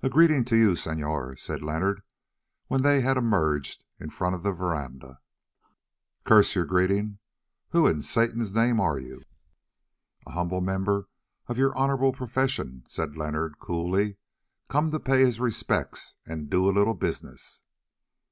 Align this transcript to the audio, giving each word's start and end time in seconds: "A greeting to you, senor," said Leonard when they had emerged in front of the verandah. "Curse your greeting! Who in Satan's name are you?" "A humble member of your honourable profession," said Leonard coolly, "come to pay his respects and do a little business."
"A 0.00 0.08
greeting 0.08 0.44
to 0.44 0.54
you, 0.56 0.76
senor," 0.76 1.34
said 1.34 1.60
Leonard 1.60 2.02
when 2.68 2.82
they 2.82 3.00
had 3.00 3.16
emerged 3.16 3.82
in 3.98 4.10
front 4.10 4.36
of 4.36 4.44
the 4.44 4.52
verandah. 4.52 5.18
"Curse 6.24 6.54
your 6.54 6.64
greeting! 6.64 7.18
Who 7.70 7.84
in 7.88 8.02
Satan's 8.02 8.54
name 8.54 8.78
are 8.78 8.96
you?" 9.00 9.22
"A 10.24 10.30
humble 10.30 10.60
member 10.60 11.08
of 11.48 11.58
your 11.58 11.76
honourable 11.76 12.12
profession," 12.12 12.84
said 12.86 13.16
Leonard 13.16 13.58
coolly, 13.58 14.18
"come 14.68 14.92
to 14.92 15.00
pay 15.00 15.18
his 15.22 15.40
respects 15.40 16.14
and 16.24 16.48
do 16.48 16.68
a 16.68 16.70
little 16.70 16.94
business." 16.94 17.60